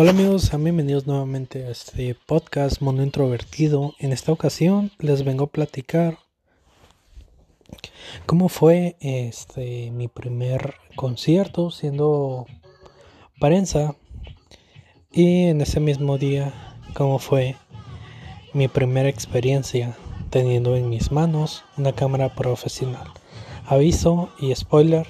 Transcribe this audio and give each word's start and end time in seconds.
Hola 0.00 0.12
amigos, 0.12 0.42
sean 0.42 0.62
bienvenidos 0.62 1.08
nuevamente 1.08 1.66
a 1.66 1.70
este 1.70 2.14
podcast 2.14 2.80
Mundo 2.80 3.02
Introvertido. 3.02 3.94
En 3.98 4.12
esta 4.12 4.30
ocasión 4.30 4.92
les 5.00 5.24
vengo 5.24 5.46
a 5.46 5.50
platicar 5.50 6.20
cómo 8.24 8.48
fue 8.48 8.94
este 9.00 9.90
mi 9.90 10.06
primer 10.06 10.74
concierto 10.94 11.72
siendo 11.72 12.46
prensa 13.40 13.96
y 15.10 15.46
en 15.46 15.62
ese 15.62 15.80
mismo 15.80 16.16
día 16.16 16.76
cómo 16.94 17.18
fue 17.18 17.56
mi 18.54 18.68
primera 18.68 19.08
experiencia 19.08 19.96
teniendo 20.30 20.76
en 20.76 20.88
mis 20.88 21.10
manos 21.10 21.64
una 21.76 21.92
cámara 21.92 22.36
profesional. 22.36 23.08
Aviso 23.66 24.28
y 24.38 24.54
spoiler, 24.54 25.08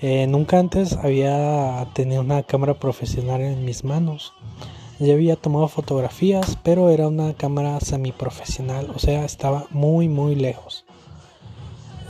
eh, 0.00 0.26
nunca 0.26 0.58
antes 0.58 0.94
había 0.94 1.86
tenido 1.94 2.20
una 2.20 2.42
cámara 2.42 2.74
profesional 2.74 3.40
en 3.40 3.64
mis 3.64 3.84
manos. 3.84 4.34
Ya 4.98 5.14
había 5.14 5.36
tomado 5.36 5.68
fotografías, 5.68 6.58
pero 6.62 6.90
era 6.90 7.08
una 7.08 7.34
cámara 7.34 7.78
semiprofesional, 7.80 8.90
o 8.94 8.98
sea, 8.98 9.24
estaba 9.24 9.66
muy 9.70 10.08
muy 10.08 10.34
lejos. 10.34 10.84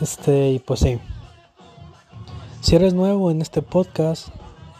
Este, 0.00 0.50
y 0.50 0.58
pues 0.58 0.80
sí. 0.80 0.98
Si 2.60 2.76
eres 2.76 2.94
nuevo 2.94 3.30
en 3.30 3.42
este 3.42 3.62
podcast, 3.62 4.28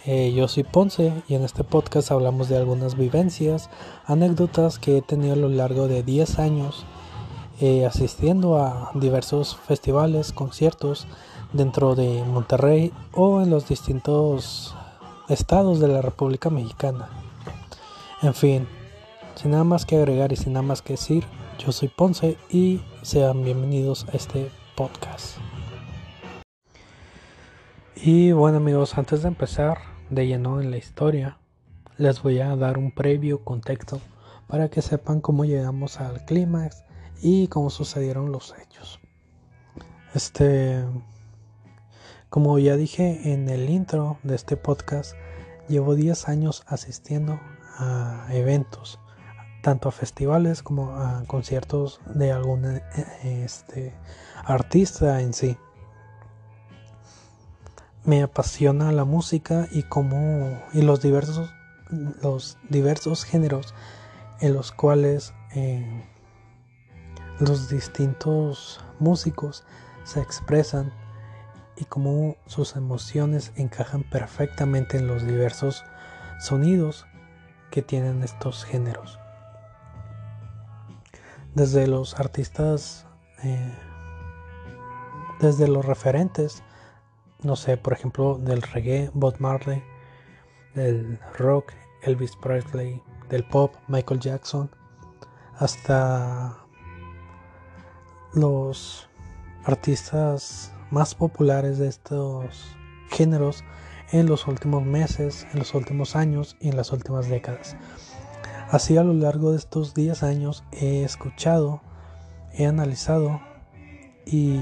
eh, 0.04 0.32
yo 0.32 0.46
soy 0.48 0.62
Ponce 0.62 1.12
y 1.28 1.34
en 1.34 1.45
este 1.45 1.64
podcast 1.64 2.10
hablamos 2.10 2.48
de 2.48 2.56
algunas 2.56 2.96
vivencias, 2.96 3.70
anécdotas 4.04 4.78
que 4.78 4.98
he 4.98 5.02
tenido 5.02 5.34
a 5.34 5.36
lo 5.36 5.48
largo 5.48 5.88
de 5.88 6.02
10 6.02 6.38
años 6.38 6.86
eh, 7.60 7.86
asistiendo 7.86 8.59
a 8.59 8.90
diversos 8.95 9.56
festivales, 9.56 10.32
conciertos 10.32 11.06
dentro 11.56 11.95
de 11.95 12.23
Monterrey 12.24 12.92
o 13.12 13.41
en 13.42 13.51
los 13.51 13.69
distintos 13.69 14.74
estados 15.28 15.80
de 15.80 15.88
la 15.88 16.02
República 16.02 16.51
Mexicana. 16.51 17.09
En 18.23 18.34
fin, 18.34 18.69
sin 19.34 19.52
nada 19.52 19.65
más 19.65 19.87
que 19.87 19.96
agregar 19.96 20.32
y 20.32 20.37
sin 20.37 20.52
nada 20.52 20.63
más 20.66 20.82
que 20.82 20.95
decir, 20.95 21.24
yo 21.59 21.73
soy 21.73 21.88
Ponce 21.88 22.37
y 22.51 22.82
sean 23.02 23.43
bienvenidos 23.43 24.07
a 24.09 24.16
este 24.16 24.51
podcast. 24.76 25.38
Y 27.96 28.32
bueno 28.32 28.59
amigos, 28.59 28.98
antes 28.98 29.23
de 29.23 29.29
empezar 29.29 29.79
de 30.10 30.26
lleno 30.26 30.60
en 30.60 30.70
la 30.70 30.76
historia, 30.76 31.38
les 31.96 32.23
voy 32.23 32.41
a 32.41 32.54
dar 32.57 32.79
un 32.79 32.93
previo 32.93 33.43
contexto 33.43 34.01
para 34.46 34.68
que 34.68 34.82
sepan 34.82 35.20
cómo 35.20 35.45
llegamos 35.45 35.98
al 36.01 36.24
clímax 36.24 36.85
y 37.23 37.48
cómo 37.48 37.70
sucedieron 37.70 38.30
los 38.30 38.54
hechos. 38.59 39.01
Este 40.15 40.85
como 42.29 42.59
ya 42.59 42.77
dije 42.77 43.32
en 43.32 43.49
el 43.49 43.71
intro 43.71 44.19
de 44.23 44.35
este 44.35 44.57
podcast, 44.57 45.15
llevo 45.69 45.95
10 45.95 46.29
años 46.29 46.65
asistiendo 46.66 47.41
a 47.79 48.27
eventos, 48.30 48.99
tanto 49.63 49.88
a 49.88 49.93
festivales 49.93 50.63
como 50.63 50.97
a 50.97 51.24
conciertos 51.27 52.01
de 52.07 52.32
algún 52.32 52.65
eh, 52.65 52.82
este, 53.45 53.95
artista 54.45 55.21
en 55.21 55.32
sí. 55.32 55.57
Me 58.04 58.23
apasiona 58.23 58.93
la 58.93 59.04
música 59.04 59.69
y 59.73 59.82
como 59.82 60.63
y 60.73 60.82
los 60.82 61.01
diversos 61.01 61.51
los 62.23 62.59
diversos 62.69 63.24
géneros 63.24 63.74
en 64.41 64.54
los 64.54 64.72
cuales 64.72 65.34
eh, 65.54 66.04
los 67.38 67.69
distintos 67.69 68.81
músicos 68.99 69.65
se 70.04 70.21
expresan 70.21 70.93
y 71.77 71.84
cómo 71.84 72.37
sus 72.47 72.77
emociones 72.77 73.53
encajan 73.56 74.03
perfectamente 74.03 74.99
en 74.99 75.06
los 75.06 75.27
diversos 75.27 75.84
sonidos 76.38 77.06
que 77.71 77.82
tienen 77.82 78.22
estos 78.22 78.65
géneros. 78.65 79.19
Desde 81.54 81.87
los 81.87 82.19
artistas, 82.19 83.06
eh, 83.42 83.75
desde 85.41 85.69
los 85.69 85.84
referentes, 85.84 86.62
no 87.42 87.56
sé, 87.56 87.76
por 87.76 87.92
ejemplo, 87.92 88.38
del 88.38 88.62
reggae, 88.62 89.10
Bob 89.15 89.36
Marley, 89.38 89.82
del 90.75 91.19
rock, 91.38 91.72
Elvis 92.03 92.36
Presley, 92.36 93.03
del 93.28 93.44
pop, 93.44 93.75
Michael 93.88 94.20
Jackson, 94.20 94.70
hasta 95.59 96.56
los 98.34 99.09
artistas 99.65 100.72
más 100.91 101.14
populares 101.14 101.78
de 101.78 101.88
estos 101.88 102.76
géneros 103.10 103.64
en 104.12 104.26
los 104.26 104.47
últimos 104.47 104.84
meses, 104.84 105.47
en 105.52 105.58
los 105.58 105.74
últimos 105.74 106.16
años 106.16 106.56
y 106.60 106.69
en 106.69 106.76
las 106.76 106.92
últimas 106.92 107.28
décadas. 107.28 107.76
Así 108.70 108.97
a 108.97 109.04
lo 109.04 109.14
largo 109.14 109.52
de 109.52 109.58
estos 109.58 109.94
10 109.94 110.22
años 110.22 110.64
he 110.72 111.04
escuchado, 111.04 111.82
he 112.52 112.66
analizado 112.66 113.41
y 114.24 114.58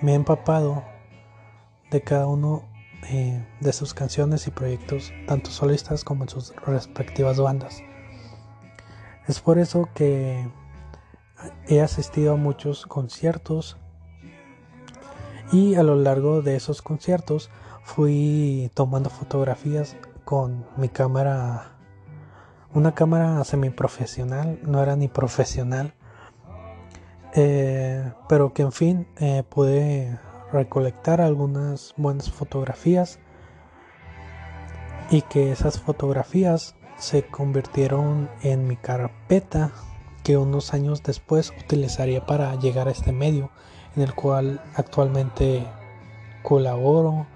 me 0.00 0.12
he 0.12 0.14
empapado 0.14 0.84
de 1.90 2.00
cada 2.02 2.26
uno 2.26 2.64
eh, 3.08 3.46
de 3.60 3.72
sus 3.72 3.94
canciones 3.94 4.46
y 4.46 4.50
proyectos, 4.50 5.12
tanto 5.26 5.50
solistas 5.50 6.04
como 6.04 6.24
en 6.24 6.28
sus 6.28 6.54
respectivas 6.56 7.38
bandas. 7.38 7.82
Es 9.26 9.40
por 9.40 9.58
eso 9.58 9.88
que 9.94 10.48
he 11.68 11.80
asistido 11.80 12.34
a 12.34 12.36
muchos 12.36 12.86
conciertos 12.86 13.76
y 15.52 15.74
a 15.74 15.82
lo 15.82 15.96
largo 15.96 16.42
de 16.42 16.56
esos 16.56 16.82
conciertos 16.82 17.50
fui 17.82 18.70
tomando 18.74 19.10
fotografías 19.10 19.96
con 20.24 20.64
mi 20.76 20.88
cámara, 20.88 21.72
una 22.72 22.94
cámara 22.94 23.42
semiprofesional, 23.44 24.60
no 24.62 24.82
era 24.82 24.96
ni 24.96 25.08
profesional, 25.08 25.94
eh, 27.34 28.12
pero 28.28 28.52
que 28.52 28.62
en 28.62 28.72
fin 28.72 29.06
eh, 29.18 29.42
pude 29.48 30.18
recolectar 30.52 31.20
algunas 31.20 31.94
buenas 31.96 32.30
fotografías 32.30 33.18
y 35.10 35.22
que 35.22 35.52
esas 35.52 35.80
fotografías 35.80 36.76
se 36.98 37.26
convirtieron 37.26 38.28
en 38.42 38.68
mi 38.68 38.76
carpeta 38.76 39.72
que 40.22 40.36
unos 40.36 40.74
años 40.74 41.02
después 41.02 41.52
utilizaría 41.64 42.26
para 42.26 42.54
llegar 42.56 42.88
a 42.88 42.92
este 42.92 43.12
medio 43.12 43.50
en 43.96 44.02
el 44.02 44.14
cual 44.14 44.60
actualmente 44.74 45.66
colaboro 46.42 47.26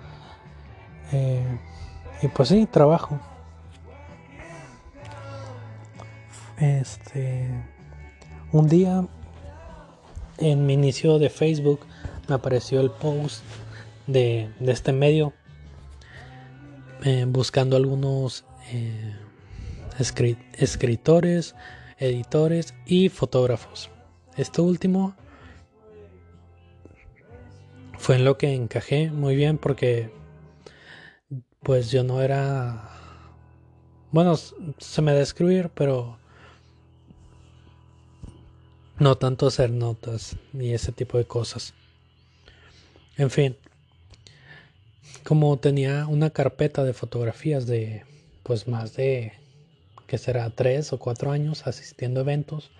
eh, 1.13 1.59
y 2.23 2.29
pues 2.29 2.49
sí, 2.49 2.67
trabajo. 2.67 3.21
Este, 6.59 7.51
un 8.53 8.69
día 8.69 9.07
en 10.39 10.67
mi 10.67 10.75
inicio 10.75 11.19
de 11.19 11.29
Facebook 11.29 11.81
me 12.29 12.37
apareció 12.37 12.81
el 12.81 12.91
post 12.91 13.43
de, 14.07 14.51
este 14.61 14.93
medio 14.93 15.33
eh, 17.03 17.27
buscando 17.29 17.77
algunos 17.77 18.45
eh, 18.73 19.17
escritores, 19.99 21.55
editores 21.99 22.75
y 22.87 23.09
fotógrafos. 23.09 23.91
Esto 24.37 24.63
último 24.63 25.15
fue 28.05 28.17
en 28.17 28.27
lo 28.27 28.37
que 28.37 28.53
encajé 28.53 29.11
muy 29.11 29.35
bien 29.35 29.57
porque 29.57 30.11
pues 31.63 31.91
yo 31.91 32.05
no 32.05 32.21
era 32.21 32.91
bueno 34.13 34.37
se 34.37 35.01
me 35.01 35.15
da 35.15 35.23
escribir 35.23 35.71
pero 35.71 36.19
no 38.99 39.17
tanto 39.17 39.47
hacer 39.47 39.71
notas 39.71 40.37
ni 40.53 40.75
ese 40.75 40.93
tipo 40.93 41.17
de 41.17 41.25
cosas. 41.25 41.73
En 43.17 43.31
fin 43.31 43.57
como 45.23 45.59
tenía 45.59 46.07
una 46.07 46.29
carpeta 46.29 46.85
de 46.85 46.93
fotografías 46.93 47.67
de 47.67 48.05
pues 48.43 48.69
más 48.69 48.95
de 48.97 49.33
que 50.07 50.19
será 50.19 50.51
tres 50.51 50.93
o 50.93 50.99
cuatro 50.99 51.31
años 51.31 51.67
asistiendo 51.67 52.21
a 52.21 52.25
eventos 52.25 52.71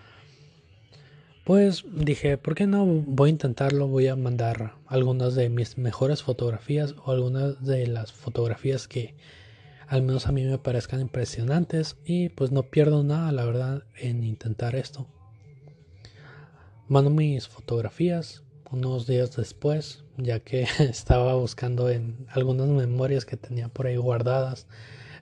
pues 1.45 1.85
dije, 1.93 2.39
¿por 2.39 2.55
qué 2.55 2.65
no 2.65 2.85
voy 2.87 3.29
a 3.29 3.33
intentarlo? 3.33 3.87
Voy 3.87 4.07
a 4.07 4.15
mandar 4.15 4.73
algunas 4.87 5.35
de 5.35 5.49
mis 5.49 5.77
mejores 5.77 6.23
fotografías 6.23 6.95
o 7.05 7.11
algunas 7.11 7.63
de 7.63 7.85
las 7.85 8.11
fotografías 8.11 8.87
que 8.87 9.13
al 9.87 10.01
menos 10.01 10.25
a 10.25 10.31
mí 10.31 10.43
me 10.43 10.57
parezcan 10.57 11.01
impresionantes 11.01 11.97
y 12.03 12.29
pues 12.29 12.51
no 12.51 12.63
pierdo 12.63 13.03
nada, 13.03 13.31
la 13.31 13.45
verdad, 13.45 13.83
en 13.95 14.23
intentar 14.23 14.75
esto. 14.75 15.07
Mando 16.87 17.11
mis 17.11 17.47
fotografías 17.47 18.43
unos 18.71 19.05
días 19.05 19.35
después, 19.35 20.03
ya 20.17 20.39
que 20.39 20.63
estaba 20.79 21.35
buscando 21.35 21.91
en 21.91 22.25
algunas 22.31 22.69
memorias 22.69 23.23
que 23.23 23.37
tenía 23.37 23.67
por 23.67 23.85
ahí 23.85 23.97
guardadas 23.97 24.65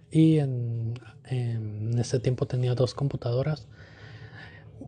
y 0.10 0.38
en, 0.38 0.94
en 1.26 2.00
ese 2.00 2.22
tiempo 2.22 2.46
tenía 2.46 2.76
dos 2.76 2.94
computadoras 2.94 3.68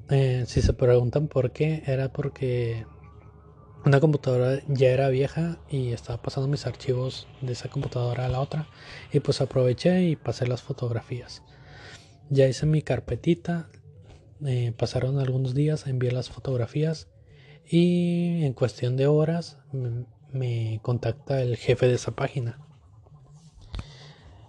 eh, 0.09 0.43
si 0.47 0.61
se 0.61 0.73
preguntan 0.73 1.27
por 1.27 1.51
qué, 1.51 1.83
era 1.85 2.11
porque 2.11 2.85
una 3.85 3.99
computadora 3.99 4.61
ya 4.67 4.89
era 4.89 5.09
vieja 5.09 5.59
y 5.69 5.91
estaba 5.91 6.21
pasando 6.21 6.47
mis 6.47 6.65
archivos 6.65 7.27
de 7.41 7.53
esa 7.53 7.69
computadora 7.69 8.25
a 8.25 8.29
la 8.29 8.39
otra 8.39 8.67
y 9.13 9.19
pues 9.19 9.41
aproveché 9.41 10.03
y 10.03 10.15
pasé 10.15 10.47
las 10.47 10.63
fotografías. 10.63 11.43
Ya 12.29 12.47
hice 12.47 12.65
mi 12.65 12.81
carpetita, 12.81 13.69
eh, 14.43 14.73
pasaron 14.75 15.19
algunos 15.19 15.53
días, 15.53 15.85
envié 15.85 16.11
las 16.11 16.29
fotografías 16.29 17.07
y 17.67 18.43
en 18.43 18.53
cuestión 18.53 18.97
de 18.97 19.07
horas 19.07 19.57
me 20.31 20.79
contacta 20.81 21.41
el 21.41 21.55
jefe 21.55 21.87
de 21.87 21.95
esa 21.95 22.15
página. 22.15 22.59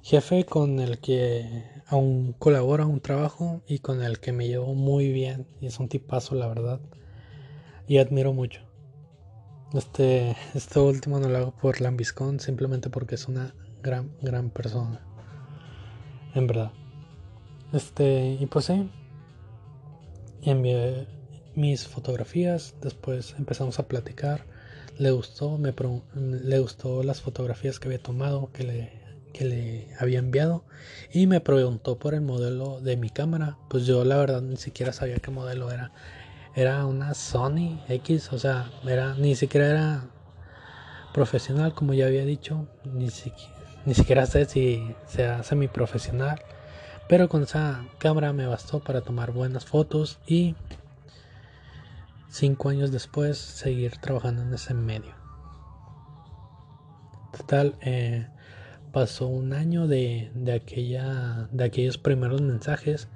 Jefe 0.02 0.44
con 0.44 0.80
el 0.80 0.98
que 0.98 1.75
aún 1.86 2.34
colabora 2.38 2.86
un 2.86 3.00
trabajo 3.00 3.62
y 3.66 3.78
con 3.78 4.02
el 4.02 4.18
que 4.18 4.32
me 4.32 4.48
llevo 4.48 4.74
muy 4.74 5.12
bien 5.12 5.46
y 5.60 5.66
es 5.66 5.78
un 5.78 5.88
tipazo 5.88 6.34
la 6.34 6.48
verdad 6.48 6.80
y 7.86 7.98
admiro 7.98 8.32
mucho. 8.32 8.60
Este, 9.72 10.36
último 10.76 11.18
no 11.18 11.28
lo 11.28 11.38
hago 11.38 11.50
por 11.52 11.80
lambiscón, 11.80 12.40
simplemente 12.40 12.88
porque 12.90 13.16
es 13.16 13.28
una 13.28 13.54
gran, 13.82 14.10
gran 14.22 14.50
persona. 14.50 15.00
En 16.34 16.46
verdad. 16.46 16.72
Este, 17.72 18.36
y 18.40 18.46
pues 18.46 18.66
sí. 18.66 18.90
Envié 20.42 21.08
mis 21.54 21.86
fotografías, 21.86 22.74
después 22.80 23.34
empezamos 23.38 23.78
a 23.78 23.88
platicar. 23.88 24.44
Le 24.98 25.10
gustó, 25.10 25.58
me 25.58 25.74
le 26.14 26.58
gustó 26.58 27.02
las 27.02 27.20
fotografías 27.20 27.78
que 27.78 27.88
había 27.88 28.02
tomado, 28.02 28.50
que 28.52 28.62
le, 28.62 28.95
que 29.36 29.44
le 29.44 29.86
había 29.98 30.18
enviado. 30.18 30.64
Y 31.12 31.26
me 31.26 31.40
preguntó 31.40 31.98
por 31.98 32.14
el 32.14 32.20
modelo 32.20 32.80
de 32.80 32.96
mi 32.96 33.10
cámara. 33.10 33.56
Pues 33.68 33.86
yo 33.86 34.04
la 34.04 34.16
verdad 34.16 34.42
ni 34.42 34.56
siquiera 34.56 34.92
sabía 34.92 35.18
qué 35.18 35.30
modelo 35.30 35.70
era 35.70 35.92
era 36.56 36.86
una 36.86 37.12
Sony 37.12 37.78
X, 37.86 38.32
o 38.32 38.38
sea, 38.38 38.70
era, 38.88 39.14
ni 39.14 39.36
siquiera 39.36 39.68
era 39.68 40.04
profesional, 41.12 41.74
como 41.74 41.92
ya 41.92 42.06
había 42.06 42.24
dicho, 42.24 42.66
ni, 42.84 43.10
siquiera 43.10 44.24
sé 44.24 44.46
si 44.46 44.94
sea 45.06 45.42
semiprofesional, 45.42 46.40
pero 47.08 47.28
con 47.28 47.42
esa 47.42 47.84
cámara 47.98 48.32
me 48.32 48.46
bastó 48.46 48.80
para 48.80 49.02
tomar 49.02 49.32
buenas 49.32 49.66
fotos 49.66 50.18
y 50.26 50.56
cinco 52.30 52.70
años 52.70 52.90
después 52.90 53.36
seguir 53.36 53.98
trabajando 53.98 54.40
en 54.40 54.54
ese 54.54 54.72
medio. 54.72 55.14
Total, 57.36 57.76
eh, 57.82 58.28
pasó 58.96 59.26
un 59.26 59.52
año 59.52 59.86
de, 59.86 60.30
aquella, 60.54 61.50
de 61.52 61.64
aquellos 61.64 61.98
primeros 61.98 62.40
mensajes 62.40 63.08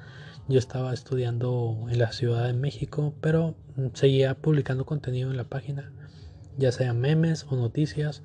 yo 0.47 0.59
estaba 0.59 0.93
estudiando 0.93 1.87
en 1.89 1.99
la 1.99 2.13
Ciudad 2.13 2.49
de 2.49 2.53
México, 2.53 3.15
pero 3.23 3.55
seguía 3.95 4.35
publicando 4.35 4.85
contenido 4.85 5.31
en 5.31 5.39
la 5.39 5.45
página, 5.45 5.91
ya 6.59 6.71
sea 6.71 6.93
memes 6.93 7.47
o 7.49 7.57
noticias 7.57 8.23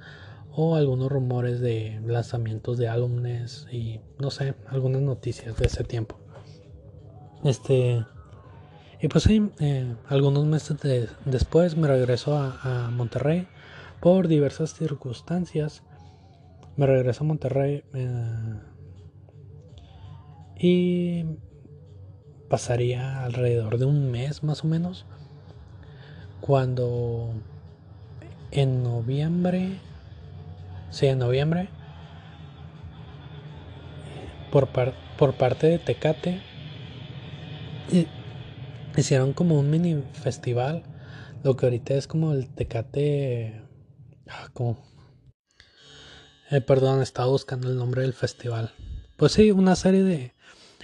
o 0.51 0.75
algunos 0.75 1.09
rumores 1.09 1.61
de 1.61 2.01
lanzamientos 2.05 2.77
de 2.77 2.89
álbumes 2.89 3.67
y 3.71 4.01
no 4.19 4.31
sé, 4.31 4.55
algunas 4.67 5.01
noticias 5.01 5.55
de 5.55 5.67
ese 5.67 5.85
tiempo. 5.85 6.19
Este 7.45 8.05
y 9.01 9.07
pues 9.07 9.27
eh, 9.27 9.95
algunos 10.09 10.45
meses 10.45 10.75
después 11.23 11.77
me 11.77 11.87
regreso 11.87 12.37
a, 12.37 12.91
Monterrey 12.91 13.47
por 14.01 14.27
diversas 14.27 14.73
circunstancias. 14.73 15.83
Me 16.77 16.85
regreso 16.85 17.23
a 17.23 17.27
Monterrey 17.27 17.83
eh, 17.93 18.59
y 20.57 21.25
pasaría 22.49 23.23
alrededor 23.23 23.77
de 23.77 23.85
un 23.85 24.11
mes 24.11 24.43
más 24.43 24.63
o 24.63 24.67
menos 24.67 25.05
cuando 26.41 27.33
en 28.51 28.83
noviembre 28.83 29.79
sí 30.89 31.07
en 31.07 31.19
noviembre 31.19 31.69
por, 34.51 34.69
por 35.17 35.33
parte 35.33 35.67
de 35.67 35.79
Tecate 35.79 36.41
hicieron 38.95 39.33
como 39.33 39.59
un 39.59 39.69
mini 39.69 40.03
festival 40.13 40.83
lo 41.43 41.55
que 41.55 41.65
ahorita 41.65 41.95
es 41.95 42.07
como 42.07 42.31
el 42.31 42.47
Tecate 42.49 43.61
ah, 44.29 44.49
como 44.53 44.77
eh, 46.51 46.61
perdón 46.61 47.01
estaba 47.01 47.27
buscando 47.29 47.69
el 47.69 47.77
nombre 47.77 48.01
del 48.01 48.13
festival 48.13 48.73
pues 49.17 49.33
sí 49.33 49.51
una 49.51 49.75
serie 49.75 50.03
de 50.03 50.35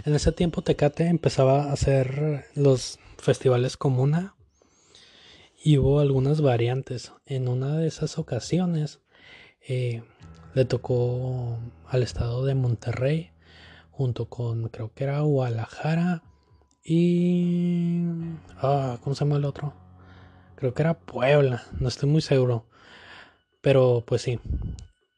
en 0.03 0.15
ese 0.15 0.31
tiempo 0.31 0.63
Tecate 0.63 1.05
empezaba 1.07 1.65
a 1.65 1.73
hacer 1.73 2.45
los 2.55 2.97
festivales 3.17 3.77
comuna 3.77 4.35
y 5.63 5.77
hubo 5.77 5.99
algunas 5.99 6.41
variantes. 6.41 7.11
En 7.27 7.47
una 7.47 7.77
de 7.77 7.87
esas 7.87 8.17
ocasiones 8.17 8.99
eh, 9.67 10.01
le 10.55 10.65
tocó 10.65 11.59
al 11.87 12.01
estado 12.01 12.45
de 12.45 12.55
Monterrey 12.55 13.31
junto 13.91 14.25
con 14.27 14.69
creo 14.69 14.91
que 14.93 15.03
era 15.03 15.19
Guadalajara 15.19 16.23
y... 16.83 18.05
Ah, 18.57 18.97
¿Cómo 19.03 19.15
se 19.15 19.23
llama 19.23 19.37
el 19.37 19.45
otro? 19.45 19.73
Creo 20.55 20.73
que 20.73 20.81
era 20.81 20.97
Puebla, 20.97 21.63
no 21.79 21.87
estoy 21.87 22.09
muy 22.09 22.21
seguro. 22.21 22.65
Pero 23.61 24.03
pues 24.07 24.23
sí, 24.23 24.39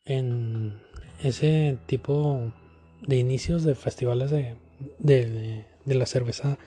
en 0.05 0.79
ese 1.21 1.77
tipo 1.85 2.51
de 3.01 3.17
inicios 3.17 3.63
de 3.63 3.75
festivales 3.75 4.31
de 4.31 4.55
de, 4.99 5.65
la 5.85 6.05
cerveza 6.05 6.57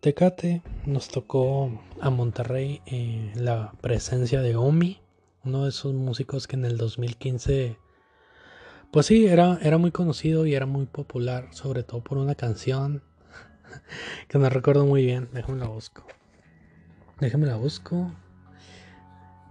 Tecate 0.00 0.62
nos 0.86 1.08
tocó 1.08 1.82
a 2.00 2.10
Monterrey 2.10 2.80
eh, 2.86 3.32
la 3.34 3.72
presencia 3.80 4.40
de 4.40 4.56
Omi, 4.56 5.00
uno 5.44 5.64
de 5.64 5.70
esos 5.70 5.92
músicos 5.92 6.46
que 6.46 6.56
en 6.56 6.64
el 6.64 6.78
2015 6.78 7.76
pues 8.90 9.06
sí, 9.06 9.26
era, 9.26 9.58
era 9.62 9.78
muy 9.78 9.92
conocido 9.92 10.46
y 10.46 10.54
era 10.54 10.66
muy 10.66 10.86
popular, 10.86 11.48
sobre 11.52 11.84
todo 11.84 12.02
por 12.02 12.18
una 12.18 12.34
canción 12.34 13.04
que 14.28 14.38
no 14.38 14.48
recuerdo 14.48 14.84
muy 14.84 15.04
bien. 15.04 15.28
Déjame 15.32 15.58
la 15.58 15.68
busco. 15.68 16.04
Déjame 17.20 17.46
la 17.46 17.54
busco. 17.54 18.10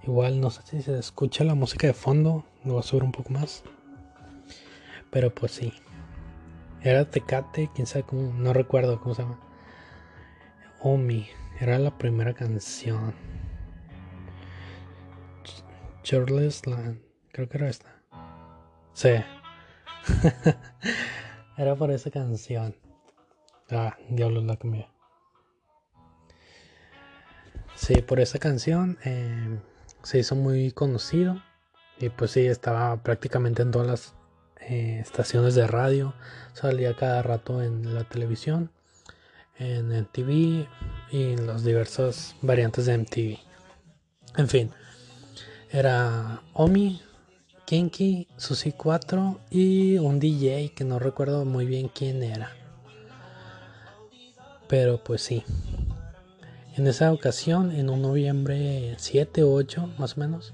Igual 0.04 0.40
no 0.40 0.50
sé 0.50 0.62
si 0.64 0.82
se 0.82 0.98
escucha 0.98 1.44
la 1.44 1.56
música 1.56 1.88
de 1.88 1.94
fondo. 1.94 2.46
Lo 2.64 2.74
voy 2.74 2.80
a 2.80 2.84
subir 2.84 3.04
un 3.04 3.12
poco 3.12 3.32
más. 3.32 3.64
Pero 5.12 5.34
pues 5.34 5.52
sí. 5.52 5.74
Era 6.82 7.10
Tecate, 7.10 7.70
quién 7.76 7.88
sabe 7.88 8.06
cómo, 8.06 8.34
no 8.34 8.54
recuerdo 8.54 9.02
cómo 9.02 9.14
se 9.14 9.24
llama. 9.24 9.40
Omi, 10.80 11.28
era 11.60 11.78
la 11.78 11.98
primera 11.98 12.34
canción. 12.34 13.14
Charles 16.04 16.66
Land, 16.66 17.02
creo 17.34 17.50
que 17.50 17.58
era 17.58 17.70
esta. 17.70 18.02
Sí. 18.94 19.10
era 21.58 21.76
por 21.76 21.92
esa 21.92 22.10
canción. 22.10 22.76
Ah, 23.70 23.98
diablos 24.10 24.46
la 24.46 24.56
cambié. 24.56 24.88
Sí, 27.76 28.02
por 28.02 28.20
esa 28.20 28.40
canción 28.40 28.98
eh, 29.04 29.60
se 30.04 30.20
hizo 30.20 30.36
muy 30.36 30.72
conocido. 30.72 31.42
Y 32.00 32.10
pues 32.10 32.32
sí, 32.32 32.46
estaba 32.46 32.96
prácticamente 33.04 33.62
en 33.62 33.72
todas 33.72 33.88
las 33.88 34.14
eh, 34.62 35.00
estaciones 35.02 35.56
de 35.56 35.68
radio, 35.68 36.14
salía 36.54 36.96
cada 36.96 37.22
rato 37.22 37.62
en 37.62 37.94
la 37.94 38.04
televisión, 38.04 38.72
en 39.58 39.90
MTV 39.90 40.68
y 41.12 41.34
en 41.34 41.48
las 41.48 41.64
diversas 41.64 42.36
variantes 42.42 42.86
de 42.86 42.98
MTV. 42.98 43.40
En 44.38 44.48
fin, 44.48 44.72
era 45.72 46.42
Omi, 46.54 47.02
Kinky, 47.66 48.28
Susi 48.38 48.72
4 48.72 49.40
y 49.50 49.98
un 49.98 50.20
DJ 50.20 50.74
que 50.74 50.84
no 50.84 51.00
recuerdo 51.00 51.46
muy 51.46 51.66
bien 51.66 51.90
quién 51.90 52.24
era. 52.24 52.52
Pero 54.68 55.04
pues 55.04 55.22
sí. 55.22 55.44
En 56.80 56.88
esa 56.88 57.12
ocasión, 57.12 57.74
en 57.74 57.90
un 57.90 58.02
noviembre 58.02 58.96
7 58.98 59.44
o 59.44 59.52
8 59.52 59.96
más 59.98 60.16
o 60.16 60.22
menos, 60.22 60.54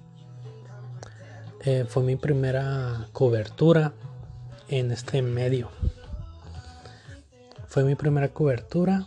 eh, 1.64 1.86
fue 1.88 2.02
mi 2.02 2.16
primera 2.16 3.10
cobertura 3.12 3.94
en 4.68 4.92
este 4.92 5.22
medio. 5.22 5.70
Fue 7.68 7.84
mi 7.84 7.94
primera 7.94 8.30
cobertura 8.30 9.06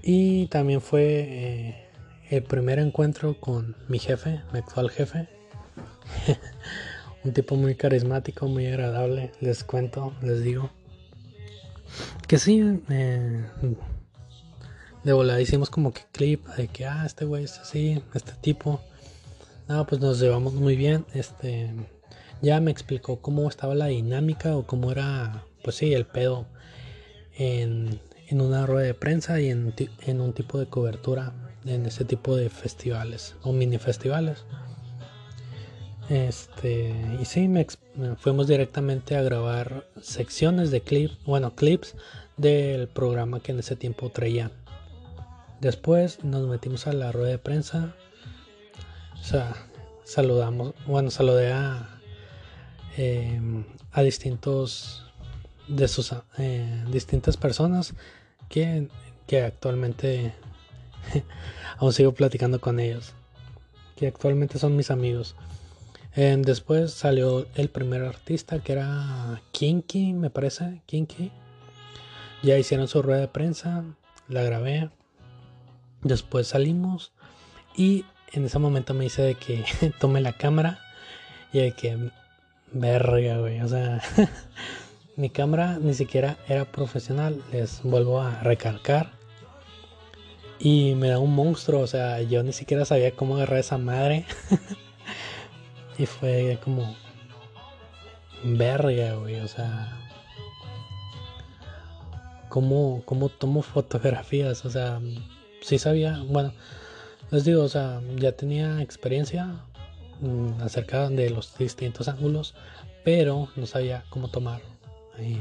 y 0.00 0.46
también 0.46 0.80
fue 0.80 1.02
eh, 1.02 1.88
el 2.30 2.44
primer 2.44 2.78
encuentro 2.78 3.40
con 3.40 3.74
mi 3.88 3.98
jefe, 3.98 4.42
mi 4.52 4.60
actual 4.60 4.90
jefe. 4.90 5.28
Un 7.24 7.32
tipo 7.32 7.56
muy 7.56 7.74
carismático, 7.74 8.46
muy 8.46 8.68
agradable, 8.68 9.32
les 9.40 9.64
cuento, 9.64 10.14
les 10.22 10.40
digo. 10.40 10.70
Que 12.28 12.38
sí, 12.38 12.80
eh, 12.90 13.44
de 15.06 15.12
volada 15.12 15.40
hicimos 15.40 15.70
como 15.70 15.92
que 15.94 16.02
clip 16.10 16.44
de 16.56 16.66
que, 16.66 16.84
ah, 16.84 17.04
este 17.06 17.24
güey 17.24 17.44
es 17.44 17.60
así, 17.60 18.02
este 18.12 18.32
tipo. 18.40 18.80
No, 19.68 19.86
pues 19.86 20.00
nos 20.00 20.18
llevamos 20.18 20.54
muy 20.54 20.74
bien. 20.74 21.06
Este 21.14 21.70
ya 22.42 22.60
me 22.60 22.72
explicó 22.72 23.20
cómo 23.20 23.48
estaba 23.48 23.76
la 23.76 23.86
dinámica 23.86 24.56
o 24.56 24.66
cómo 24.66 24.90
era, 24.90 25.44
pues 25.62 25.76
sí, 25.76 25.94
el 25.94 26.06
pedo 26.06 26.46
en, 27.38 28.00
una 28.32 28.66
rueda 28.66 28.88
de 28.88 28.94
prensa 28.94 29.40
y 29.40 29.48
en, 29.48 29.72
un 30.20 30.32
tipo 30.32 30.58
de 30.58 30.66
cobertura 30.66 31.32
en 31.64 31.86
ese 31.86 32.04
tipo 32.04 32.34
de 32.34 32.50
festivales 32.50 33.36
o 33.42 33.52
mini 33.52 33.78
festivales. 33.78 34.44
Este, 36.08 36.92
y 37.20 37.24
sí, 37.26 37.46
me, 37.46 37.64
fuimos 38.18 38.48
directamente 38.48 39.14
a 39.14 39.22
grabar 39.22 39.86
secciones 40.02 40.72
de 40.72 40.80
clips, 40.80 41.16
bueno, 41.24 41.54
clips 41.54 41.94
del 42.36 42.88
programa 42.88 43.38
que 43.38 43.52
en 43.52 43.60
ese 43.60 43.76
tiempo 43.76 44.10
traía. 44.10 44.50
Después 45.60 46.22
nos 46.22 46.46
metimos 46.46 46.86
a 46.86 46.92
la 46.92 47.12
rueda 47.12 47.30
de 47.30 47.38
prensa. 47.38 47.94
O 49.14 49.24
sea, 49.24 49.54
saludamos, 50.04 50.74
bueno, 50.86 51.10
saludé 51.10 51.52
a, 51.52 51.98
em, 52.96 53.64
a 53.92 54.02
distintos 54.02 55.06
de 55.68 55.88
sus 55.88 56.14
eh, 56.38 56.84
distintas 56.90 57.36
personas 57.36 57.94
que, 58.48 58.88
que 59.26 59.42
actualmente 59.42 60.32
aún 61.78 61.92
sigo 61.92 62.12
platicando 62.12 62.60
con 62.60 62.78
ellos, 62.78 63.14
que 63.96 64.06
actualmente 64.06 64.58
son 64.58 64.76
mis 64.76 64.90
amigos. 64.90 65.34
después 66.14 66.92
salió 66.92 67.46
el 67.54 67.68
primer 67.68 68.02
artista 68.02 68.60
que 68.60 68.72
era 68.72 69.42
Kinky, 69.52 70.12
me 70.12 70.30
parece, 70.30 70.82
Kinky. 70.86 71.32
Ya 72.42 72.58
hicieron 72.58 72.86
su 72.88 73.02
rueda 73.02 73.20
de 73.20 73.28
prensa, 73.28 73.84
la 74.28 74.42
grabé. 74.42 74.90
Después 76.06 76.46
salimos 76.46 77.10
y 77.76 78.04
en 78.32 78.44
ese 78.44 78.60
momento 78.60 78.94
me 78.94 79.04
dice 79.04 79.22
de 79.22 79.34
que 79.34 79.64
tome 79.98 80.20
la 80.20 80.32
cámara 80.32 80.78
y 81.52 81.58
de 81.58 81.72
que 81.72 82.12
verga, 82.70 83.38
güey, 83.38 83.60
o 83.60 83.66
sea, 83.66 84.00
mi 85.16 85.30
cámara 85.30 85.78
ni 85.80 85.94
siquiera 85.94 86.36
era 86.46 86.64
profesional, 86.64 87.42
les 87.50 87.82
vuelvo 87.82 88.20
a 88.20 88.40
recalcar. 88.42 89.10
Y 90.60 90.94
me 90.94 91.08
da 91.08 91.18
un 91.18 91.34
monstruo, 91.34 91.80
o 91.80 91.86
sea, 91.88 92.22
yo 92.22 92.44
ni 92.44 92.52
siquiera 92.52 92.84
sabía 92.84 93.10
cómo 93.10 93.34
agarrar 93.34 93.58
esa 93.58 93.76
madre. 93.76 94.26
y 95.98 96.06
fue 96.06 96.60
como 96.62 96.96
verga, 98.44 99.14
güey, 99.14 99.40
o 99.40 99.48
sea, 99.48 99.98
cómo, 102.48 103.02
cómo 103.04 103.28
tomo 103.28 103.62
fotografías, 103.62 104.64
o 104.64 104.70
sea, 104.70 105.00
sí 105.66 105.78
sabía, 105.80 106.22
bueno, 106.28 106.52
les 107.32 107.44
digo, 107.44 107.64
o 107.64 107.68
sea, 107.68 108.00
ya 108.16 108.30
tenía 108.32 108.80
experiencia 108.82 109.56
mm, 110.20 110.62
acerca 110.62 111.08
de 111.08 111.28
los 111.30 111.58
distintos 111.58 112.06
ángulos, 112.06 112.54
pero 113.04 113.48
no 113.56 113.66
sabía 113.66 114.04
cómo 114.10 114.28
tomar 114.28 114.60
eh, 115.18 115.36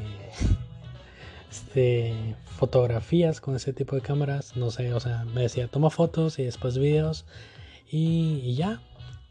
este, 1.51 2.35
fotografías 2.57 3.39
con 3.39 3.55
ese 3.55 3.71
tipo 3.71 3.95
de 3.95 4.01
cámaras. 4.01 4.55
No 4.57 4.71
sé, 4.71 4.93
o 4.95 4.99
sea, 4.99 5.25
me 5.25 5.41
decía 5.43 5.67
toma 5.67 5.91
fotos 5.91 6.39
y 6.39 6.43
después 6.45 6.79
videos 6.79 7.25
y, 7.91 8.55
ya. 8.55 8.81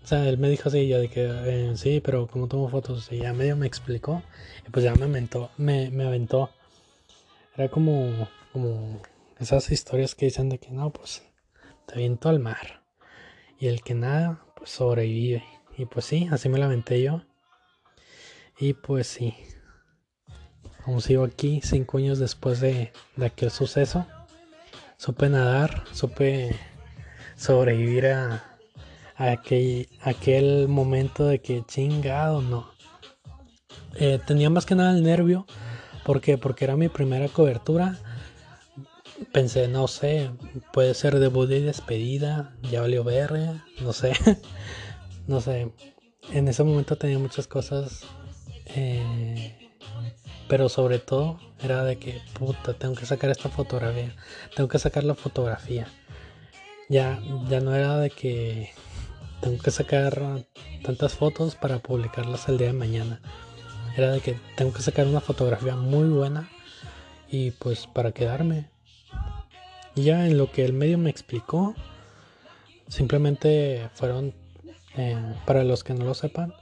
O 0.04 0.06
sea, 0.06 0.28
él 0.28 0.38
me 0.38 0.48
dijo 0.48 0.68
así, 0.68 0.86
yo 0.86 1.00
de 1.00 1.08
que 1.08 1.26
eh, 1.26 1.72
sí, 1.76 2.00
pero 2.04 2.28
como 2.28 2.46
tomo 2.46 2.68
fotos, 2.68 3.10
y 3.10 3.18
ya 3.18 3.32
medio 3.32 3.56
me 3.56 3.66
explicó, 3.66 4.22
y 4.66 4.70
pues 4.70 4.84
ya 4.84 4.94
me 4.94 5.06
aventó, 5.06 5.50
me, 5.56 5.90
me 5.90 6.04
aventó. 6.04 6.50
Era 7.56 7.68
como, 7.68 8.28
como 8.52 9.00
esas 9.38 9.70
historias 9.70 10.14
que 10.14 10.26
dicen 10.26 10.48
de 10.48 10.58
que 10.58 10.70
no, 10.70 10.90
pues 10.92 11.22
te 11.86 11.94
aviento 11.94 12.28
al 12.28 12.40
mar. 12.40 12.82
Y 13.58 13.68
el 13.68 13.82
que 13.82 13.94
nada, 13.94 14.44
pues 14.56 14.70
sobrevive. 14.70 15.44
Y 15.76 15.86
pues 15.86 16.04
sí, 16.04 16.28
así 16.30 16.48
me 16.48 16.58
la 16.58 16.66
aventé 16.66 17.02
yo. 17.02 17.22
Y 18.58 18.74
pues 18.74 19.06
sí. 19.06 19.34
Como 20.84 21.00
sigo 21.00 21.24
aquí 21.24 21.60
cinco 21.64 21.98
años 21.98 22.18
después 22.18 22.60
de, 22.60 22.92
aquel 23.20 23.50
suceso. 23.50 24.06
Supe 24.96 25.28
nadar, 25.28 25.84
supe 25.92 26.56
sobrevivir 27.36 28.06
a, 28.06 28.58
aquel, 29.16 29.88
aquel 30.02 30.68
momento 30.68 31.26
de 31.26 31.40
que 31.40 31.64
chingado, 31.66 32.40
no. 32.42 32.70
Eh, 33.96 34.20
tenía 34.26 34.50
más 34.50 34.66
que 34.66 34.74
nada 34.74 34.92
el 34.92 35.02
nervio. 35.02 35.46
¿Por 36.04 36.20
Porque 36.38 36.64
era 36.64 36.76
mi 36.76 36.88
primera 36.88 37.28
cobertura 37.28 37.98
pensé, 39.32 39.68
no 39.68 39.88
sé, 39.88 40.30
puede 40.72 40.94
ser 40.94 41.18
debut 41.18 41.50
y 41.50 41.60
despedida, 41.60 42.54
ya 42.70 42.80
valió 42.80 43.04
ver, 43.04 43.32
no 43.80 43.92
sé, 43.92 44.12
no 45.26 45.40
sé. 45.40 45.72
En 46.32 46.48
ese 46.48 46.64
momento 46.64 46.96
tenía 46.96 47.18
muchas 47.18 47.46
cosas, 47.46 48.02
eh, 48.66 49.70
pero 50.48 50.68
sobre 50.68 50.98
todo 50.98 51.38
era 51.62 51.84
de 51.84 51.98
que, 51.98 52.20
puta, 52.38 52.74
tengo 52.74 52.94
que 52.94 53.06
sacar 53.06 53.30
esta 53.30 53.48
fotografía, 53.48 54.14
tengo 54.56 54.68
que 54.68 54.78
sacar 54.78 55.04
la 55.04 55.14
fotografía. 55.14 55.86
Ya, 56.88 57.20
ya 57.48 57.60
no 57.60 57.74
era 57.74 57.98
de 57.98 58.10
que 58.10 58.70
tengo 59.40 59.58
que 59.58 59.70
sacar 59.70 60.44
tantas 60.82 61.14
fotos 61.14 61.54
para 61.54 61.78
publicarlas 61.78 62.48
el 62.48 62.58
día 62.58 62.68
de 62.68 62.72
mañana. 62.74 63.20
Era 63.96 64.10
de 64.12 64.20
que 64.20 64.38
tengo 64.56 64.72
que 64.72 64.82
sacar 64.82 65.06
una 65.06 65.20
fotografía 65.20 65.76
muy 65.76 66.08
buena 66.08 66.50
y 67.28 67.52
pues 67.52 67.86
para 67.86 68.12
quedarme 68.12 68.73
ya 69.94 70.26
en 70.26 70.38
lo 70.38 70.50
que 70.50 70.64
el 70.64 70.72
medio 70.72 70.98
me 70.98 71.10
explicó, 71.10 71.74
simplemente 72.88 73.88
fueron, 73.94 74.34
eh, 74.96 75.16
para 75.46 75.64
los 75.64 75.84
que 75.84 75.94
no 75.94 76.04
lo 76.04 76.14
sepan, 76.14 76.54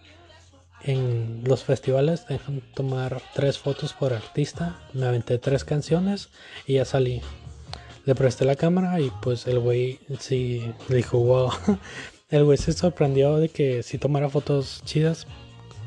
en 0.85 1.43
los 1.45 1.63
festivales 1.63 2.27
dejan 2.27 2.61
tomar 2.75 3.23
tres 3.35 3.59
fotos 3.59 3.93
por 3.93 4.13
artista. 4.13 4.81
Me 4.93 5.07
aventé 5.07 5.39
tres 5.39 5.65
canciones 5.65 6.29
y 6.67 6.75
ya 6.75 6.85
salí. 6.85 7.21
Le 8.05 8.17
presté 8.17 8.45
la 8.45 8.57
cámara 8.57 9.01
y 9.01 9.13
pues 9.23 9.47
el 9.47 9.61
güey 9.61 10.01
sí 10.19 10.73
dijo, 10.89 11.19
wow. 11.19 11.53
El 12.31 12.45
güey 12.45 12.57
se 12.57 12.73
sorprendió 12.73 13.37
de 13.37 13.51
que 13.51 13.83
si 13.83 13.99
tomara 13.99 14.31
fotos 14.31 14.81
chidas 14.87 15.27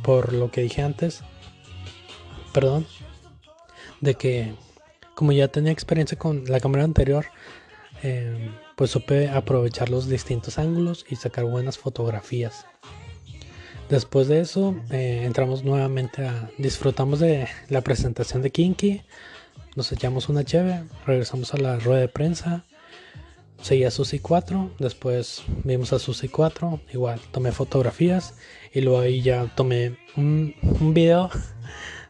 por 0.04 0.32
lo 0.32 0.52
que 0.52 0.62
dije 0.62 0.84
antes. 0.84 1.24
Perdón. 2.54 2.86
De 4.00 4.14
que 4.14 4.54
como 5.16 5.32
ya 5.32 5.48
tenía 5.48 5.72
experiencia 5.72 6.18
con 6.18 6.46
la 6.46 6.60
cámara 6.60 6.84
anterior, 6.84 7.26
eh, 8.04 8.52
pues 8.76 8.92
supe 8.92 9.30
aprovechar 9.30 9.90
los 9.90 10.08
distintos 10.08 10.60
ángulos 10.60 11.06
y 11.10 11.16
sacar 11.16 11.46
buenas 11.46 11.78
fotografías. 11.78 12.66
Después 13.90 14.28
de 14.28 14.42
eso, 14.42 14.76
eh, 14.90 15.22
entramos 15.26 15.64
nuevamente 15.64 16.26
a. 16.28 16.50
Disfrutamos 16.58 17.20
de 17.20 17.48
la 17.70 17.82
presentación 17.82 18.42
de 18.42 18.52
Kinky. 18.52 19.04
Nos 19.76 19.92
echamos 19.92 20.28
una 20.28 20.44
cheve. 20.44 20.84
Regresamos 21.06 21.54
a 21.54 21.58
la 21.58 21.78
rueda 21.78 22.02
de 22.02 22.08
prensa. 22.08 22.66
Seguía 23.62 23.92
Susi 23.92 24.20
4. 24.20 24.72
Después 24.80 25.44
vimos 25.64 25.94
a 25.94 26.00
Susi 26.00 26.30
4. 26.30 26.82
Igual 26.94 27.22
tomé 27.32 27.52
fotografías. 27.52 28.36
Y 28.74 28.82
luego 28.82 29.00
ahí 29.00 29.22
ya 29.22 29.54
tomé 29.56 29.98
un 30.18 30.56
video 30.94 31.30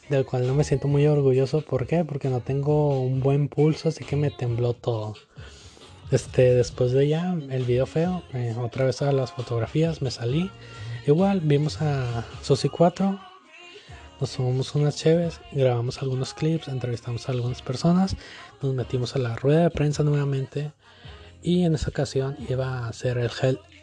del 0.09 0.25
cual 0.25 0.47
no 0.47 0.53
me 0.53 0.63
siento 0.63 0.87
muy 0.87 1.05
orgulloso. 1.07 1.61
¿Por 1.61 1.87
qué? 1.87 2.05
Porque 2.05 2.29
no 2.29 2.41
tengo 2.41 3.01
un 3.01 3.19
buen 3.19 3.47
pulso, 3.47 3.89
así 3.89 4.03
que 4.03 4.15
me 4.15 4.31
tembló 4.31 4.73
todo. 4.73 5.15
Este, 6.11 6.53
después 6.53 6.91
de 6.91 7.07
ya 7.07 7.33
el 7.49 7.63
video 7.63 7.85
feo, 7.85 8.23
eh, 8.33 8.55
otra 8.59 8.85
vez 8.85 9.01
a 9.01 9.11
las 9.11 9.31
fotografías, 9.31 10.01
me 10.01 10.11
salí. 10.11 10.51
Igual 11.07 11.41
vimos 11.41 11.81
a 11.81 12.25
Susi 12.41 12.69
4, 12.69 13.19
nos 14.19 14.31
tomamos 14.31 14.73
unas 14.75 14.95
cheves, 14.95 15.41
grabamos 15.51 16.01
algunos 16.01 16.33
clips, 16.33 16.67
entrevistamos 16.67 17.27
a 17.27 17.31
algunas 17.31 17.61
personas, 17.61 18.15
nos 18.61 18.73
metimos 18.73 19.15
a 19.15 19.19
la 19.19 19.35
rueda 19.35 19.63
de 19.63 19.69
prensa 19.71 20.03
nuevamente. 20.03 20.71
Y 21.41 21.63
en 21.63 21.75
esa 21.75 21.89
ocasión 21.89 22.37
iba 22.49 22.87
a 22.87 22.93
ser 22.93 23.17
el, 23.17 23.29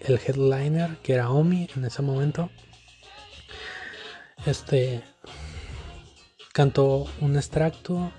el 0.01 0.21
headliner, 0.27 0.97
que 1.03 1.15
era 1.15 1.31
Omi 1.31 1.69
en 1.77 1.85
ese 1.85 2.03
momento. 2.03 2.51
Este, 4.47 5.03
cantó 6.53 7.07
un 7.21 7.37
extracto 7.37 8.13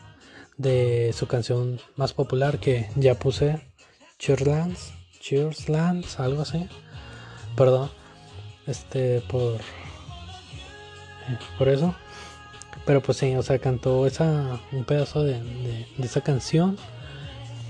de 0.58 1.14
su 1.14 1.28
canción 1.28 1.80
más 1.96 2.14
popular 2.14 2.60
que 2.60 2.90
ya 2.96 3.16
puse, 3.16 3.62
Cheerslands, 4.20 4.94
Cheerslands, 5.20 6.20
algo 6.20 6.42
así. 6.42 6.68
Perdón, 7.56 7.90
este, 8.68 9.22
por, 9.22 9.60
por 11.58 11.70
eso. 11.70 11.96
Pero 12.86 13.02
pues 13.02 13.18
sí, 13.18 13.36
o 13.36 13.44
sea, 13.44 13.60
cantó 13.60 14.06
esa, 14.08 14.60
un 14.72 14.84
pedazo 14.84 15.24
de, 15.24 15.42
de, 15.42 15.88
esa 16.04 16.22
canción, 16.22 16.78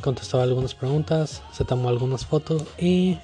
contestó 0.01 0.41
algunas 0.41 0.73
preguntas, 0.73 1.43
se 1.51 1.65
tomó 1.65 1.89
algunas 1.89 2.25
fotos 2.25 2.63
y 2.79 3.19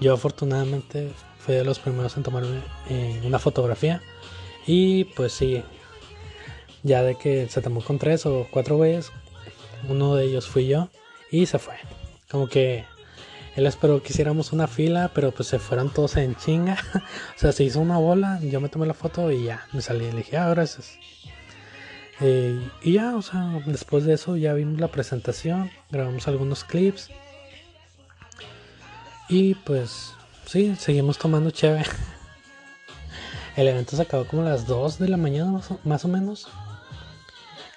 yo 0.00 0.12
afortunadamente 0.12 1.10
fui 1.38 1.54
de 1.54 1.64
los 1.64 1.78
primeros 1.78 2.16
en 2.16 2.22
tomarme 2.22 2.60
eh, 2.90 3.22
una 3.24 3.38
fotografía. 3.38 4.02
Y 4.66 5.04
pues 5.04 5.32
sí, 5.32 5.62
ya 6.82 7.02
de 7.02 7.16
que 7.16 7.48
se 7.48 7.62
tomó 7.62 7.82
con 7.82 7.98
tres 7.98 8.26
o 8.26 8.46
cuatro 8.50 8.76
güeyes, 8.76 9.10
uno 9.88 10.14
de 10.14 10.24
ellos 10.24 10.48
fui 10.48 10.66
yo 10.66 10.88
y 11.30 11.46
se 11.46 11.58
fue. 11.58 11.74
Como 12.30 12.48
que 12.48 12.84
él 13.56 13.66
esperó 13.66 14.02
que 14.02 14.12
hiciéramos 14.12 14.52
una 14.52 14.66
fila, 14.66 15.10
pero 15.14 15.30
pues 15.30 15.48
se 15.48 15.58
fueron 15.58 15.92
todos 15.92 16.16
en 16.16 16.34
chinga. 16.36 16.78
o 17.36 17.38
sea, 17.38 17.52
se 17.52 17.64
hizo 17.64 17.80
una 17.80 17.98
bola, 17.98 18.40
yo 18.40 18.60
me 18.60 18.68
tomé 18.68 18.86
la 18.86 18.94
foto 18.94 19.30
y 19.30 19.44
ya, 19.44 19.66
me 19.72 19.82
salí. 19.82 20.10
Le 20.10 20.18
dije, 20.18 20.36
ah, 20.38 20.48
gracias. 20.48 20.98
Eh, 22.20 22.58
y 22.82 22.92
ya, 22.94 23.16
o 23.16 23.22
sea, 23.22 23.62
después 23.66 24.04
de 24.04 24.14
eso 24.14 24.36
ya 24.36 24.54
vimos 24.54 24.80
la 24.80 24.88
presentación, 24.88 25.70
grabamos 25.90 26.28
algunos 26.28 26.64
clips. 26.64 27.10
Y 29.28 29.54
pues 29.54 30.14
sí, 30.46 30.74
seguimos 30.78 31.18
tomando 31.18 31.50
chévere. 31.50 31.88
El 33.56 33.68
evento 33.68 33.96
se 33.96 34.02
acabó 34.02 34.24
como 34.24 34.42
a 34.42 34.46
las 34.46 34.66
2 34.66 34.98
de 34.98 35.08
la 35.08 35.16
mañana 35.18 35.60
más 35.84 36.04
o, 36.04 36.08
menos. 36.08 36.48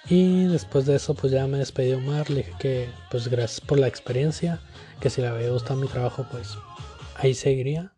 Y 0.08 0.44
después 0.46 0.86
de 0.86 0.96
eso 0.96 1.14
pues 1.14 1.32
ya 1.32 1.46
me 1.46 1.58
despedí 1.58 1.88
de 1.88 1.96
Omar, 1.96 2.30
le 2.30 2.36
dije 2.36 2.52
que 2.58 2.88
pues 3.10 3.28
gracias 3.28 3.60
por 3.60 3.78
la 3.78 3.88
experiencia, 3.88 4.60
que 5.00 5.10
si 5.10 5.20
le 5.20 5.26
había 5.26 5.50
gustado 5.50 5.80
mi 5.80 5.88
trabajo 5.88 6.26
pues 6.30 6.56
ahí 7.16 7.34
seguiría. 7.34 7.92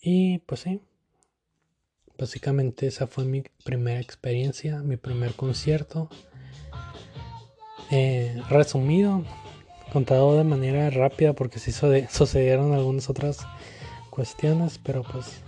Y 0.00 0.38
pues 0.40 0.60
sí, 0.60 0.80
básicamente 2.16 2.86
esa 2.86 3.06
fue 3.06 3.24
mi 3.24 3.42
primera 3.64 4.00
experiencia, 4.00 4.82
mi 4.82 4.96
primer 4.96 5.32
concierto. 5.34 6.08
Eh, 7.90 8.40
resumido, 8.48 9.24
contado 9.92 10.36
de 10.36 10.44
manera 10.44 10.90
rápida 10.90 11.32
porque 11.32 11.58
sí 11.58 11.72
sucedieron 11.72 12.72
algunas 12.72 13.10
otras 13.10 13.46
cuestiones, 14.10 14.78
pero 14.82 15.02
pues 15.02 15.42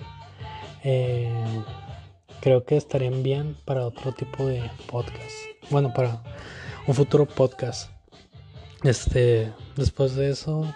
eh, 0.84 1.32
creo 2.40 2.64
que 2.64 2.76
estarían 2.76 3.22
bien 3.22 3.56
para 3.64 3.86
otro 3.86 4.12
tipo 4.12 4.46
de 4.46 4.70
podcast. 4.86 5.34
Bueno, 5.70 5.92
para 5.92 6.22
un 6.86 6.94
futuro 6.94 7.26
podcast. 7.26 7.90
Este, 8.82 9.52
después 9.76 10.14
de 10.14 10.30
eso, 10.30 10.72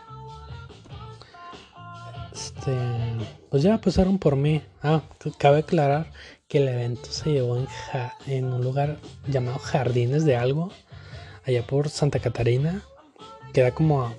este, 2.33 2.77
pues 3.51 3.63
ya 3.63 3.81
pasaron 3.81 4.19
por 4.19 4.37
mí. 4.37 4.63
Ah, 4.83 5.03
cabe 5.39 5.59
aclarar 5.59 6.11
que 6.49 6.59
el 6.59 6.69
evento 6.69 7.11
se 7.11 7.31
llevó 7.33 7.57
en, 7.57 7.69
en 8.27 8.53
un 8.53 8.63
lugar 8.63 8.99
llamado 9.29 9.59
Jardines 9.59 10.25
de 10.25 10.37
Algo, 10.37 10.73
allá 11.47 11.67
por 11.67 11.89
Santa 11.89 12.19
Catarina. 12.19 12.83
Queda 13.53 13.73
como 13.73 14.13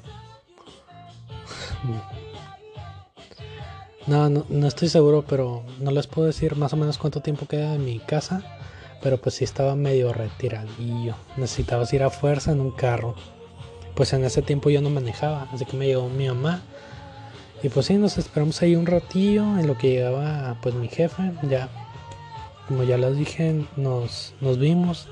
no, 4.08 4.30
no, 4.30 4.68
estoy 4.68 4.90
seguro, 4.90 5.24
pero 5.28 5.64
no 5.80 5.92
les 5.92 6.08
puedo 6.08 6.28
decir 6.28 6.56
más 6.56 6.74
o 6.74 6.78
menos 6.78 6.98
cuánto 6.98 7.22
tiempo 7.22 7.46
queda 7.46 7.76
en 7.76 7.86
mi 7.86 8.00
casa. 8.00 8.44
Pero 9.02 9.18
pues 9.18 9.36
sí 9.36 9.44
estaba 9.44 9.76
medio 9.76 10.14
retiradillo. 10.14 11.16
Necesitaba 11.38 11.86
ir 11.92 12.04
a 12.04 12.10
fuerza 12.10 12.52
en 12.52 12.62
un 12.62 12.72
carro. 12.72 13.16
Pues 13.96 14.14
en 14.14 14.24
ese 14.24 14.42
tiempo 14.42 14.70
yo 14.70 14.82
no 14.82 14.90
manejaba, 14.90 15.48
así 15.52 15.66
que 15.66 15.76
me 15.76 15.88
llegó 15.88 16.08
mi 16.08 16.28
mamá. 16.28 16.62
Y 17.64 17.70
pues 17.70 17.88
sí, 17.88 17.96
nos 17.96 18.18
esperamos 18.18 18.62
ahí 18.62 18.76
un 18.76 18.86
ratillo 18.86 19.44
en 19.60 19.68
lo 19.68 19.78
que 19.78 19.90
llegaba 19.90 20.58
pues 20.62 20.76
mi 20.76 20.88
jefe. 20.88 21.32
Ya, 21.44 21.70
como 22.68 22.84
ya 22.84 22.98
les 22.98 23.18
dije, 23.18 23.66
nos, 23.76 24.34
nos 24.40 24.58
vimos. 24.58 25.08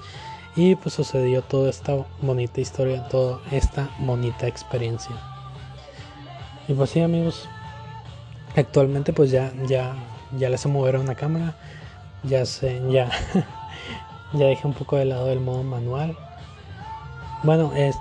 Y 0.56 0.76
pues 0.76 0.96
sucedió 0.96 1.42
toda 1.42 1.70
esta 1.70 2.06
bonita 2.22 2.62
historia, 2.62 3.08
toda 3.08 3.40
esta 3.52 3.90
bonita 4.00 4.48
experiencia. 4.48 5.16
Y 6.68 6.74
pues 6.74 6.92
sí 6.92 7.02
amigos, 7.02 7.48
Actualmente 8.56 9.14
pues 9.14 9.32
ya, 9.32 9.54
ya, 9.68 9.96
ya 10.38 10.50
le 10.50 10.56
a 10.56 11.00
una 11.00 11.16
cámara. 11.16 11.56
Ya 12.24 12.46
sé, 12.46 12.82
ya, 12.90 13.10
ya 14.34 14.46
dejé 14.46 14.68
un 14.68 14.74
poco 14.74 14.98
de 14.98 15.06
lado 15.06 15.32
el 15.32 15.40
modo 15.40 15.64
manual. 15.64 16.18
Bueno, 17.44 17.74
es, 17.76 17.96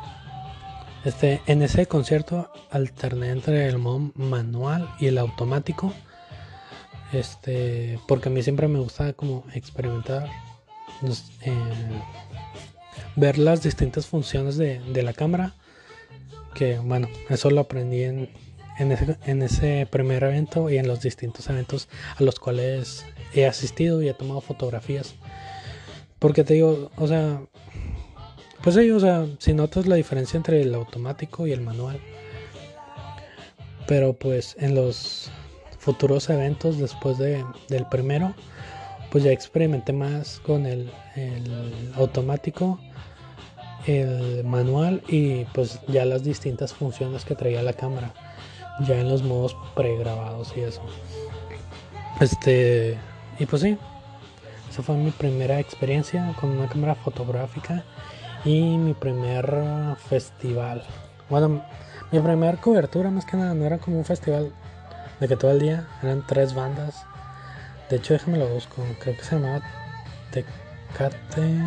este, 1.04 1.40
en 1.46 1.62
ese 1.62 1.86
concierto 1.86 2.50
alterné 2.70 3.30
entre 3.30 3.68
el 3.68 3.78
modo 3.78 4.10
manual 4.14 4.88
y 4.98 5.06
el 5.06 5.18
automático. 5.18 5.92
Este, 7.12 7.98
porque 8.08 8.28
a 8.28 8.32
mí 8.32 8.42
siempre 8.42 8.68
me 8.68 8.80
gusta 8.80 9.12
como 9.14 9.44
experimentar, 9.54 10.28
eh, 11.42 12.02
ver 13.16 13.38
las 13.38 13.62
distintas 13.62 14.06
funciones 14.06 14.56
de, 14.56 14.80
de 14.80 15.02
la 15.02 15.12
cámara. 15.12 15.54
Que 16.54 16.78
bueno, 16.78 17.08
eso 17.28 17.50
lo 17.50 17.60
aprendí 17.60 18.02
en, 18.02 18.28
en 18.78 19.42
ese, 19.42 19.86
primer 19.86 20.22
evento 20.22 20.70
y 20.70 20.78
en 20.78 20.86
los 20.86 21.00
distintos 21.00 21.48
eventos 21.50 21.88
a 22.16 22.22
los 22.22 22.38
cuales 22.38 23.04
he 23.34 23.46
asistido 23.46 24.02
y 24.02 24.08
he 24.08 24.14
tomado 24.14 24.40
fotografías. 24.40 25.14
Porque 26.18 26.44
te 26.44 26.54
digo, 26.54 26.90
o 26.96 27.06
sea, 27.06 27.42
pues 28.62 28.76
sí, 28.76 28.90
o 28.90 29.00
sea, 29.00 29.26
si 29.38 29.52
notas 29.52 29.86
la 29.86 29.96
diferencia 29.96 30.36
entre 30.36 30.62
el 30.62 30.74
automático 30.74 31.46
y 31.46 31.52
el 31.52 31.60
manual. 31.60 32.00
Pero 33.86 34.12
pues 34.12 34.56
en 34.58 34.74
los 34.74 35.30
futuros 35.78 36.28
eventos 36.30 36.78
después 36.78 37.18
de, 37.18 37.44
del 37.68 37.86
primero, 37.86 38.34
pues 39.10 39.24
ya 39.24 39.32
experimenté 39.32 39.92
más 39.92 40.40
con 40.40 40.66
el, 40.66 40.90
el 41.16 41.92
automático, 41.94 42.78
el 43.86 44.44
manual 44.44 45.02
y 45.08 45.44
pues 45.46 45.80
ya 45.88 46.04
las 46.04 46.22
distintas 46.22 46.74
funciones 46.74 47.24
que 47.24 47.34
traía 47.34 47.62
la 47.62 47.72
cámara 47.72 48.12
ya 48.80 48.96
en 48.96 49.08
los 49.08 49.22
modos 49.22 49.56
pregrabados 49.74 50.56
y 50.56 50.60
eso. 50.60 50.82
Este, 52.20 52.98
y 53.38 53.46
pues 53.46 53.62
sí, 53.62 53.78
esa 54.70 54.82
fue 54.82 54.96
mi 54.96 55.10
primera 55.10 55.60
experiencia 55.60 56.34
con 56.40 56.50
una 56.50 56.68
cámara 56.68 56.94
fotográfica 56.94 57.84
y 58.44 58.76
mi 58.76 58.94
primer 58.94 59.96
festival. 60.08 60.82
Bueno, 61.30 61.62
mi 62.10 62.20
primera 62.20 62.56
cobertura 62.58 63.10
más 63.10 63.24
que 63.24 63.36
nada 63.36 63.54
no 63.54 63.64
era 63.64 63.78
como 63.78 63.98
un 63.98 64.04
festival 64.04 64.52
de 65.20 65.28
que 65.28 65.36
todo 65.36 65.50
el 65.50 65.60
día 65.60 65.86
eran 66.02 66.24
tres 66.26 66.54
bandas. 66.54 67.04
De 67.90 67.96
hecho, 67.96 68.14
déjame 68.14 68.38
lo 68.38 68.48
busco, 68.48 68.82
creo 69.00 69.16
que 69.16 69.24
se 69.24 69.36
llamaba 69.36 69.62
Tecate. 70.30 71.58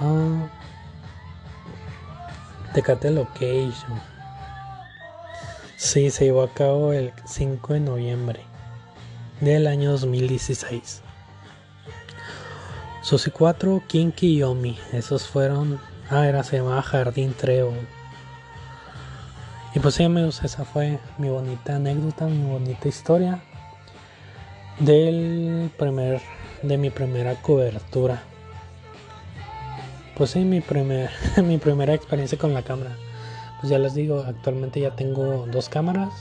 Ah, 0.00 0.48
Tecate 2.74 3.10
Location. 3.10 4.00
Sí, 5.76 6.10
se 6.10 6.26
llevó 6.26 6.42
a 6.42 6.52
cabo 6.52 6.92
el 6.92 7.12
5 7.26 7.74
de 7.74 7.80
noviembre 7.80 8.40
del 9.40 9.66
año 9.66 9.92
2016. 9.92 11.02
Susi 13.02 13.30
4, 13.30 13.82
Kinky 13.86 14.42
y. 14.42 14.78
Esos 14.92 15.26
fueron. 15.26 15.80
Ah, 16.10 16.26
era, 16.26 16.42
se 16.42 16.58
llamaba 16.58 16.82
Jardín 16.82 17.32
Treo. 17.32 17.72
Y 19.74 19.78
pues 19.78 19.94
sí, 19.94 20.04
amigos, 20.04 20.42
esa 20.42 20.64
fue 20.64 20.98
mi 21.16 21.28
bonita 21.28 21.76
anécdota, 21.76 22.26
mi 22.26 22.50
bonita 22.50 22.88
historia 22.88 23.42
del 24.78 25.70
primer, 25.78 26.20
de 26.62 26.76
mi 26.76 26.90
primera 26.90 27.34
cobertura. 27.36 28.22
Pues 30.18 30.30
sí, 30.30 30.40
mi, 30.40 30.60
primer, 30.60 31.10
mi 31.44 31.58
primera 31.58 31.94
experiencia 31.94 32.36
con 32.36 32.52
la 32.52 32.62
cámara. 32.62 32.96
Pues 33.60 33.70
ya 33.70 33.78
les 33.78 33.94
digo, 33.94 34.24
actualmente 34.26 34.80
ya 34.80 34.96
tengo 34.96 35.46
dos 35.46 35.68
cámaras. 35.68 36.12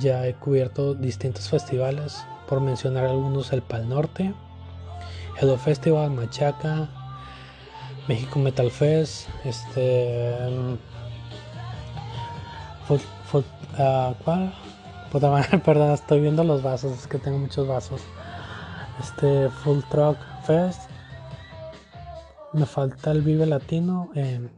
Ya 0.00 0.26
he 0.26 0.34
cubierto 0.34 0.94
distintos 0.94 1.48
festivales. 1.50 2.24
Por 2.48 2.60
mencionar 2.60 3.04
algunos, 3.04 3.52
el 3.52 3.60
Pal 3.60 3.88
Norte, 3.88 4.32
Hello 5.38 5.58
Festival, 5.58 6.10
Machaca, 6.10 6.88
México 8.08 8.38
Metal 8.38 8.70
Fest, 8.70 9.28
este. 9.44 10.38
Uh, 12.88 13.42
¿Cuál? 14.24 14.54
perdón, 15.64 15.92
estoy 15.92 16.20
viendo 16.20 16.44
los 16.44 16.62
vasos, 16.62 16.92
es 16.98 17.06
que 17.06 17.18
tengo 17.18 17.38
muchos 17.38 17.66
vasos. 17.66 18.00
Este 19.00 19.50
Full 19.50 19.80
Truck 19.90 20.16
Fest, 20.46 20.85
me 22.52 22.66
falta 22.66 23.10
el 23.10 23.22
Vive 23.22 23.46
Latino. 23.46 24.10
Eh, 24.14 24.48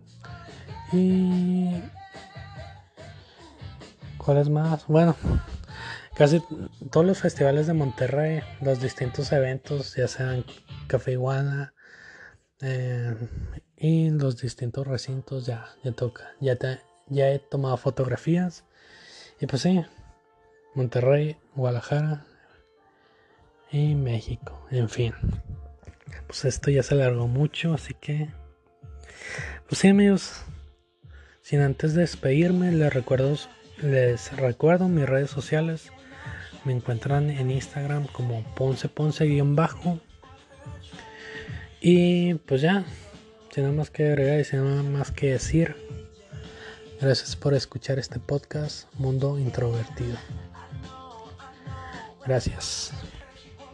y. 0.92 1.82
¿Cuál 4.16 4.38
es 4.38 4.48
más? 4.48 4.86
Bueno, 4.86 5.16
casi 6.14 6.42
todos 6.90 7.06
los 7.06 7.18
festivales 7.18 7.66
de 7.66 7.74
Monterrey, 7.74 8.40
los 8.60 8.80
distintos 8.80 9.32
eventos, 9.32 9.94
ya 9.96 10.06
sean 10.06 10.44
Café 10.86 11.12
Iguana 11.12 11.72
eh, 12.60 13.16
y 13.76 14.10
los 14.10 14.40
distintos 14.40 14.86
recintos, 14.86 15.46
ya, 15.46 15.66
ya 15.82 15.92
toca. 15.92 16.34
Ya, 16.40 16.58
ya 17.08 17.30
he 17.30 17.38
tomado 17.38 17.76
fotografías. 17.76 18.64
Y 19.40 19.46
pues 19.46 19.62
sí, 19.62 19.82
Monterrey, 20.74 21.36
Guadalajara 21.54 22.26
y 23.70 23.94
México, 23.94 24.66
en 24.70 24.88
fin 24.88 25.14
pues 26.26 26.44
esto 26.44 26.70
ya 26.70 26.82
se 26.82 26.94
alargó 26.94 27.26
mucho, 27.26 27.74
así 27.74 27.94
que... 27.94 28.28
Pues 29.68 29.80
sí 29.80 29.88
amigos, 29.88 30.42
sin 31.42 31.60
antes 31.60 31.94
de 31.94 32.02
despedirme, 32.02 32.72
les 32.72 32.92
recuerdo, 32.92 33.36
les 33.82 34.36
recuerdo 34.36 34.88
mis 34.88 35.06
redes 35.06 35.30
sociales. 35.30 35.90
Me 36.64 36.72
encuentran 36.72 37.30
en 37.30 37.50
Instagram 37.50 38.06
como 38.06 38.42
Ponce 38.54 38.88
Ponce-bajo. 38.88 40.00
Y 41.80 42.34
pues 42.34 42.60
ya, 42.60 42.84
sin 43.50 43.64
nada 43.64 43.74
más 43.74 43.90
que 43.90 44.06
agregar 44.06 44.40
y 44.40 44.44
sin 44.44 44.64
nada 44.64 44.82
más 44.82 45.10
que 45.10 45.32
decir. 45.32 45.74
Gracias 47.00 47.36
por 47.36 47.54
escuchar 47.54 47.98
este 47.98 48.18
podcast, 48.18 48.92
Mundo 48.94 49.38
Introvertido. 49.38 50.18
Gracias. 52.26 52.92